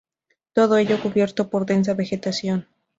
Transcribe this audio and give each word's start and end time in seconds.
Todo 0.53 0.77
ello 0.79 0.99
cubierto 0.99 1.51
por 1.51 1.67
densa 1.67 1.93
vegetación. 1.93 2.67